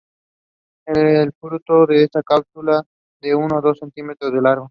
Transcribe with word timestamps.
El 0.87 1.31
fruto 1.39 1.87
es 1.91 2.09
una 2.15 2.23
cápsula 2.23 2.83
de 3.21 3.35
uno 3.35 3.57
o 3.57 3.61
dos 3.61 3.77
centímetros 3.77 4.33
de 4.33 4.41
largo. 4.41 4.59